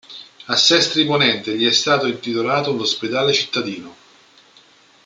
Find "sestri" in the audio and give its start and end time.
0.55-1.05